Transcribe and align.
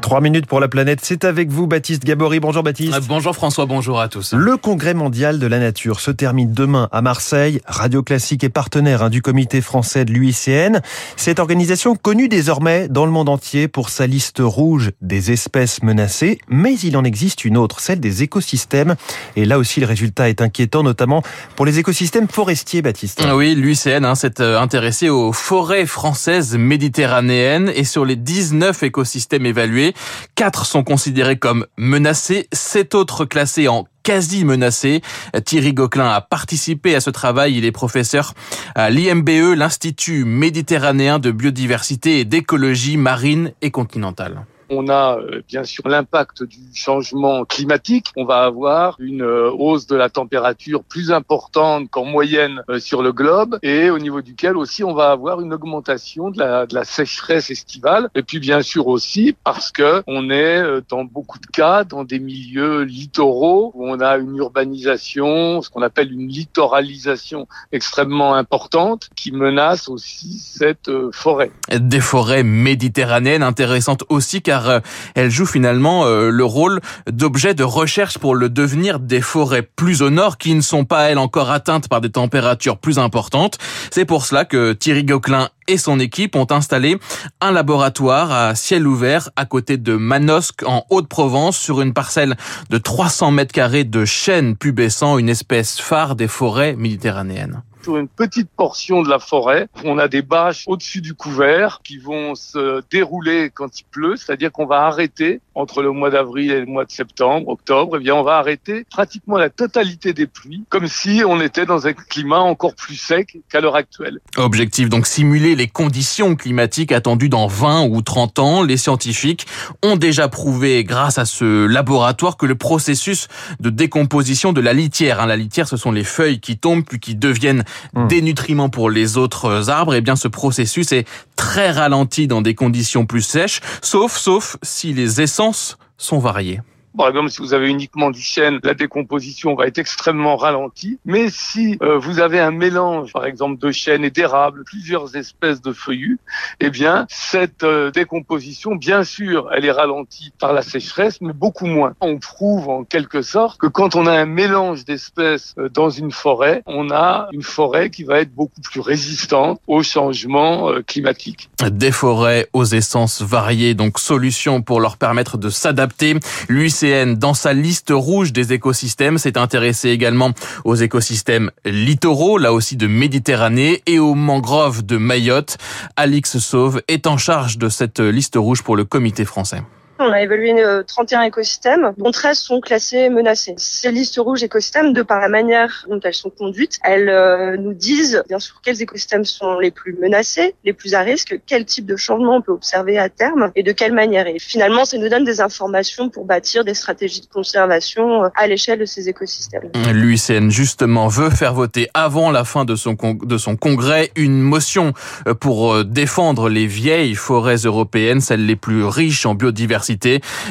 3 0.00 0.20
minutes 0.20 0.46
pour 0.46 0.60
la 0.60 0.68
planète, 0.68 1.00
c'est 1.02 1.24
avec 1.24 1.50
vous 1.50 1.66
Baptiste 1.66 2.04
Gabory. 2.04 2.40
Bonjour 2.40 2.62
Baptiste. 2.62 2.94
Euh, 2.94 3.00
bonjour 3.08 3.34
François, 3.34 3.66
bonjour 3.66 4.00
à 4.00 4.08
tous. 4.08 4.34
Le 4.34 4.56
congrès 4.56 4.94
mondial 4.94 5.38
de 5.38 5.46
la 5.46 5.58
nature 5.58 6.00
se 6.00 6.10
termine 6.10 6.52
demain 6.52 6.88
à 6.92 7.02
Marseille. 7.02 7.60
Radio 7.66 8.02
Classique 8.02 8.44
est 8.44 8.48
partenaire 8.48 9.02
hein, 9.02 9.10
du 9.10 9.22
comité 9.22 9.60
français 9.60 10.04
de 10.04 10.12
l'UICN. 10.12 10.80
Cette 11.16 11.38
organisation 11.38 11.96
connue 11.96 12.28
désormais 12.28 12.88
dans 12.88 13.04
le 13.04 13.12
monde 13.12 13.28
entier 13.28 13.68
pour 13.68 13.88
sa 13.88 14.06
liste 14.06 14.40
rouge 14.40 14.92
des 15.02 15.32
espèces 15.32 15.82
menacées, 15.82 16.38
mais 16.48 16.74
il 16.74 16.96
en 16.96 17.04
existe 17.04 17.44
une 17.44 17.56
autre, 17.56 17.80
celle 17.80 18.00
des 18.00 18.22
écosystèmes. 18.22 18.96
Et 19.34 19.44
là 19.44 19.58
aussi 19.58 19.80
le 19.80 19.86
résultat 19.86 20.28
est 20.28 20.40
inquiétant, 20.40 20.82
notamment 20.82 21.22
pour 21.56 21.66
les 21.66 21.78
écosystèmes 21.78 22.28
forestiers, 22.28 22.82
Baptiste. 22.82 23.26
Oui, 23.34 23.54
l'UICN 23.54 24.04
hein, 24.04 24.14
s'est 24.14 24.40
euh, 24.40 24.60
intéressé 24.60 25.08
aux 25.08 25.32
forêts 25.32 25.86
françaises 25.86 26.56
méditerranéennes 26.56 27.70
et 27.74 27.84
sur 27.84 28.04
les 28.04 28.16
19 28.16 28.82
écosystèmes 28.82 29.46
évalués, 29.46 29.85
4 30.34 30.66
sont 30.66 30.84
considérés 30.84 31.38
comme 31.38 31.66
menacés, 31.76 32.48
7 32.52 32.94
autres 32.94 33.24
classés 33.24 33.68
en 33.68 33.86
quasi 34.02 34.44
menacés. 34.44 35.02
Thierry 35.44 35.74
Gauquelin 35.74 36.08
a 36.08 36.20
participé 36.20 36.94
à 36.94 37.00
ce 37.00 37.10
travail. 37.10 37.56
Il 37.56 37.64
est 37.64 37.72
professeur 37.72 38.34
à 38.74 38.88
l'IMBE, 38.88 39.56
l'Institut 39.56 40.24
méditerranéen 40.24 41.18
de 41.18 41.32
biodiversité 41.32 42.20
et 42.20 42.24
d'écologie 42.24 42.96
marine 42.96 43.52
et 43.62 43.70
continentale. 43.72 44.46
On 44.68 44.88
a 44.88 45.18
euh, 45.18 45.42
bien 45.46 45.64
sûr 45.64 45.86
l'impact 45.86 46.42
du 46.42 46.58
changement 46.74 47.44
climatique. 47.44 48.06
On 48.16 48.24
va 48.24 48.42
avoir 48.42 48.96
une 48.98 49.22
euh, 49.22 49.50
hausse 49.50 49.86
de 49.86 49.94
la 49.94 50.10
température 50.10 50.82
plus 50.82 51.12
importante 51.12 51.88
qu'en 51.90 52.04
moyenne 52.04 52.62
euh, 52.68 52.80
sur 52.80 53.02
le 53.02 53.12
globe 53.12 53.58
et 53.62 53.90
au 53.90 53.98
niveau 53.98 54.22
duquel 54.22 54.56
aussi 54.56 54.82
on 54.82 54.92
va 54.92 55.10
avoir 55.10 55.40
une 55.40 55.54
augmentation 55.54 56.30
de 56.30 56.38
la, 56.38 56.66
de 56.66 56.74
la 56.74 56.84
sécheresse 56.84 57.50
estivale. 57.50 58.08
Et 58.14 58.22
puis 58.22 58.40
bien 58.40 58.62
sûr 58.62 58.88
aussi 58.88 59.36
parce 59.44 59.70
que 59.70 60.02
on 60.06 60.30
est 60.30 60.62
dans 60.88 61.04
beaucoup 61.04 61.38
de 61.38 61.46
cas 61.46 61.84
dans 61.84 62.04
des 62.04 62.18
milieux 62.18 62.82
littoraux 62.82 63.72
où 63.74 63.88
on 63.88 64.00
a 64.00 64.16
une 64.16 64.36
urbanisation, 64.36 65.62
ce 65.62 65.70
qu'on 65.70 65.82
appelle 65.82 66.12
une 66.12 66.28
littoralisation 66.28 67.46
extrêmement 67.72 68.34
importante 68.34 69.10
qui 69.14 69.30
menace 69.30 69.88
aussi 69.88 70.38
cette 70.38 70.90
forêt. 71.12 71.50
Des 71.70 72.00
forêts 72.00 72.42
méditerranéennes 72.42 73.42
intéressantes 73.42 74.04
aussi 74.08 74.42
car 74.42 74.55
car 74.56 74.70
euh, 74.70 74.80
elle 75.14 75.30
joue 75.30 75.44
finalement 75.44 76.06
euh, 76.06 76.30
le 76.30 76.44
rôle 76.44 76.80
d'objet 77.10 77.52
de 77.52 77.62
recherche 77.62 78.16
pour 78.16 78.34
le 78.34 78.48
devenir 78.48 79.00
des 79.00 79.20
forêts 79.20 79.62
plus 79.62 80.00
au 80.00 80.08
nord 80.08 80.38
qui 80.38 80.54
ne 80.54 80.62
sont 80.62 80.86
pas 80.86 81.10
elles 81.10 81.18
encore 81.18 81.50
atteintes 81.50 81.88
par 81.88 82.00
des 82.00 82.10
températures 82.10 82.78
plus 82.78 82.98
importantes. 82.98 83.58
C'est 83.90 84.06
pour 84.06 84.24
cela 84.24 84.46
que 84.46 84.72
Thierry 84.72 85.04
Gauquelin 85.04 85.50
et 85.68 85.76
son 85.76 86.00
équipe 86.00 86.36
ont 86.36 86.46
installé 86.50 86.98
un 87.42 87.50
laboratoire 87.50 88.32
à 88.32 88.54
ciel 88.54 88.86
ouvert 88.86 89.28
à 89.36 89.44
côté 89.44 89.76
de 89.76 89.94
Manosque 89.94 90.62
en 90.64 90.86
Haute-Provence 90.88 91.58
sur 91.58 91.82
une 91.82 91.92
parcelle 91.92 92.36
de 92.70 92.78
300 92.78 93.32
mètres 93.32 93.52
carrés 93.52 93.84
de 93.84 94.06
chêne 94.06 94.56
pubescent, 94.56 95.18
une 95.18 95.28
espèce 95.28 95.78
phare 95.78 96.16
des 96.16 96.28
forêts 96.28 96.76
méditerranéennes 96.76 97.62
sur 97.86 97.98
une 97.98 98.08
petite 98.08 98.48
portion 98.56 99.04
de 99.04 99.08
la 99.08 99.20
forêt. 99.20 99.68
On 99.84 99.96
a 99.98 100.08
des 100.08 100.20
bâches 100.20 100.64
au-dessus 100.66 101.00
du 101.00 101.14
couvert 101.14 101.82
qui 101.84 101.98
vont 101.98 102.34
se 102.34 102.82
dérouler 102.90 103.52
quand 103.54 103.78
il 103.78 103.84
pleut, 103.84 104.16
c'est-à-dire 104.16 104.50
qu'on 104.50 104.66
va 104.66 104.86
arrêter 104.86 105.40
entre 105.54 105.82
le 105.82 105.92
mois 105.92 106.10
d'avril 106.10 106.50
et 106.50 106.58
le 106.58 106.66
mois 106.66 106.84
de 106.84 106.90
septembre, 106.90 107.48
octobre, 107.48 107.96
eh 107.96 108.02
bien 108.02 108.16
on 108.16 108.24
va 108.24 108.38
arrêter 108.38 108.84
pratiquement 108.90 109.38
la 109.38 109.50
totalité 109.50 110.12
des 110.12 110.26
pluies, 110.26 110.64
comme 110.68 110.88
si 110.88 111.22
on 111.24 111.40
était 111.40 111.64
dans 111.64 111.86
un 111.86 111.92
climat 111.92 112.40
encore 112.40 112.74
plus 112.74 112.96
sec 112.96 113.38
qu'à 113.48 113.60
l'heure 113.60 113.76
actuelle. 113.76 114.18
Objectif 114.36 114.88
donc 114.88 115.06
simuler 115.06 115.54
les 115.54 115.68
conditions 115.68 116.34
climatiques 116.34 116.90
attendues 116.90 117.28
dans 117.28 117.46
20 117.46 117.84
ou 117.84 118.02
30 118.02 118.38
ans. 118.40 118.62
Les 118.64 118.76
scientifiques 118.76 119.46
ont 119.84 119.94
déjà 119.94 120.26
prouvé 120.26 120.82
grâce 120.82 121.18
à 121.18 121.24
ce 121.24 121.66
laboratoire 121.66 122.36
que 122.36 122.46
le 122.46 122.56
processus 122.56 123.28
de 123.60 123.70
décomposition 123.70 124.52
de 124.52 124.60
la 124.60 124.72
litière, 124.72 125.20
hein, 125.20 125.26
la 125.26 125.36
litière 125.36 125.68
ce 125.68 125.76
sont 125.76 125.92
les 125.92 126.04
feuilles 126.04 126.40
qui 126.40 126.58
tombent 126.58 126.84
puis 126.84 126.98
qui 126.98 127.14
deviennent 127.14 127.64
Hmm. 127.94 128.08
des 128.08 128.22
nutriments 128.22 128.68
pour 128.68 128.90
les 128.90 129.16
autres 129.16 129.70
arbres, 129.70 129.94
eh 129.94 130.00
bien 130.00 130.16
ce 130.16 130.28
processus 130.28 130.92
est 130.92 131.06
très 131.36 131.70
ralenti 131.70 132.26
dans 132.26 132.42
des 132.42 132.54
conditions 132.54 133.06
plus 133.06 133.22
sèches, 133.22 133.60
sauf 133.82 134.16
sauf 134.16 134.56
si 134.62 134.92
les 134.92 135.20
essences 135.20 135.78
sont 135.98 136.18
variées. 136.18 136.60
Par 136.96 137.08
exemple, 137.08 137.30
si 137.30 137.40
vous 137.40 137.52
avez 137.52 137.68
uniquement 137.68 138.10
du 138.10 138.20
chêne, 138.20 138.58
la 138.62 138.74
décomposition 138.74 139.54
va 139.54 139.66
être 139.66 139.78
extrêmement 139.78 140.36
ralentie. 140.36 140.98
Mais 141.04 141.28
si 141.30 141.76
euh, 141.82 141.98
vous 141.98 142.20
avez 142.20 142.40
un 142.40 142.50
mélange, 142.50 143.12
par 143.12 143.26
exemple, 143.26 143.58
de 143.58 143.70
chêne 143.70 144.04
et 144.04 144.10
d'érable, 144.10 144.64
plusieurs 144.64 145.14
espèces 145.16 145.60
de 145.60 145.72
feuillus, 145.72 146.18
eh 146.60 146.70
bien, 146.70 147.06
cette 147.10 147.64
euh, 147.64 147.90
décomposition, 147.90 148.76
bien 148.76 149.04
sûr, 149.04 149.50
elle 149.54 149.64
est 149.64 149.72
ralentie 149.72 150.32
par 150.38 150.52
la 150.52 150.62
sécheresse, 150.62 151.20
mais 151.20 151.32
beaucoup 151.32 151.66
moins. 151.66 151.94
On 152.00 152.18
prouve 152.18 152.68
en 152.68 152.84
quelque 152.84 153.22
sorte 153.22 153.58
que 153.58 153.66
quand 153.66 153.94
on 153.94 154.06
a 154.06 154.12
un 154.12 154.26
mélange 154.26 154.84
d'espèces 154.84 155.54
euh, 155.58 155.68
dans 155.68 155.90
une 155.90 156.10
forêt, 156.10 156.62
on 156.66 156.90
a 156.90 157.28
une 157.32 157.42
forêt 157.42 157.90
qui 157.90 158.04
va 158.04 158.20
être 158.20 158.34
beaucoup 158.34 158.60
plus 158.62 158.80
résistante 158.80 159.60
au 159.66 159.82
changement 159.82 160.70
climatique. 160.86 161.50
Des 161.70 161.92
forêts 161.92 162.48
aux 162.52 162.64
essences 162.64 163.22
variées, 163.22 163.74
donc 163.74 163.98
solution 163.98 164.62
pour 164.62 164.80
leur 164.80 164.96
permettre 164.96 165.36
de 165.36 165.50
s'adapter. 165.50 166.14
Lui, 166.48 166.70
c'est 166.70 166.85
dans 167.16 167.34
sa 167.34 167.52
liste 167.52 167.90
rouge 167.90 168.32
des 168.32 168.52
écosystèmes, 168.52 169.18
s'est 169.18 169.38
intéressé 169.38 169.90
également 169.90 170.32
aux 170.64 170.74
écosystèmes 170.74 171.50
littoraux, 171.64 172.38
là 172.38 172.52
aussi 172.52 172.76
de 172.76 172.86
Méditerranée, 172.86 173.82
et 173.86 173.98
aux 173.98 174.14
mangroves 174.14 174.84
de 174.84 174.96
Mayotte. 174.96 175.58
Alix 175.96 176.38
Sauve 176.38 176.82
est 176.88 177.06
en 177.06 177.16
charge 177.16 177.58
de 177.58 177.68
cette 177.68 178.00
liste 178.00 178.36
rouge 178.36 178.62
pour 178.62 178.76
le 178.76 178.84
comité 178.84 179.24
français. 179.24 179.62
On 179.98 180.12
a 180.12 180.20
évalué 180.20 180.54
31 180.86 181.20
euh, 181.20 181.24
écosystèmes, 181.24 181.92
dont 181.96 182.10
13 182.10 182.38
sont 182.38 182.60
classés 182.60 183.08
menacés. 183.08 183.54
Ces 183.56 183.90
listes 183.90 184.18
rouges 184.18 184.42
écosystèmes, 184.42 184.92
de 184.92 185.02
par 185.02 185.20
la 185.20 185.28
manière 185.28 185.86
dont 185.88 186.00
elles 186.04 186.14
sont 186.14 186.28
conduites, 186.28 186.78
elles 186.84 187.08
euh, 187.08 187.56
nous 187.56 187.72
disent 187.72 188.22
bien 188.28 188.38
sûr 188.38 188.60
quels 188.62 188.82
écosystèmes 188.82 189.24
sont 189.24 189.58
les 189.58 189.70
plus 189.70 189.94
menacés, 189.94 190.54
les 190.64 190.74
plus 190.74 190.94
à 190.94 191.00
risque, 191.00 191.40
quel 191.46 191.64
type 191.64 191.86
de 191.86 191.96
changement 191.96 192.36
on 192.36 192.42
peut 192.42 192.52
observer 192.52 192.98
à 192.98 193.08
terme 193.08 193.50
et 193.56 193.62
de 193.62 193.72
quelle 193.72 193.92
manière. 193.92 194.26
Et 194.26 194.38
finalement, 194.38 194.84
ça 194.84 194.98
nous 194.98 195.08
donne 195.08 195.24
des 195.24 195.40
informations 195.40 196.10
pour 196.10 196.26
bâtir 196.26 196.64
des 196.64 196.74
stratégies 196.74 197.22
de 197.22 197.26
conservation 197.26 198.24
euh, 198.24 198.28
à 198.36 198.46
l'échelle 198.46 198.80
de 198.80 198.84
ces 198.84 199.08
écosystèmes. 199.08 199.70
L'UICN 199.92 200.50
justement 200.50 201.08
veut 201.08 201.30
faire 201.30 201.54
voter 201.54 201.88
avant 201.94 202.30
la 202.30 202.44
fin 202.44 202.66
de 202.66 202.76
son, 202.76 202.94
de 202.94 203.38
son 203.38 203.56
congrès 203.56 204.10
une 204.14 204.42
motion 204.42 204.92
pour 205.40 205.84
défendre 205.84 206.50
les 206.50 206.66
vieilles 206.66 207.14
forêts 207.14 207.56
européennes, 207.56 208.20
celles 208.20 208.44
les 208.44 208.56
plus 208.56 208.84
riches 208.84 209.24
en 209.24 209.34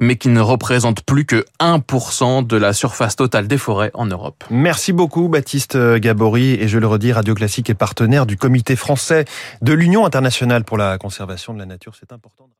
mais 0.00 0.16
qui 0.16 0.28
ne 0.28 0.40
représente 0.40 1.02
plus 1.02 1.24
que 1.24 1.44
1% 1.60 2.46
de 2.46 2.56
la 2.56 2.72
surface 2.72 3.16
totale 3.16 3.48
des 3.48 3.58
forêts 3.58 3.90
en 3.94 4.06
Europe. 4.06 4.44
Merci 4.50 4.92
beaucoup 4.92 5.28
Baptiste 5.28 5.78
Gabory 5.96 6.54
et 6.54 6.68
je 6.68 6.78
le 6.78 6.86
redis, 6.86 7.12
Radio 7.12 7.34
Classique 7.34 7.70
est 7.70 7.74
partenaire 7.74 8.26
du 8.26 8.36
comité 8.36 8.76
français 8.76 9.24
de 9.62 9.72
l'Union 9.72 10.04
internationale 10.04 10.64
pour 10.64 10.76
la 10.76 10.98
conservation 10.98 11.54
de 11.54 11.58
la 11.58 11.66
nature. 11.66 11.94
C'est 11.98 12.12
important. 12.12 12.50